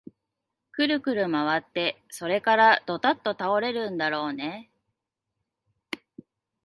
[0.71, 4.71] くるくるまわって、それからどたっと倒れるだろうね
[5.91, 6.23] え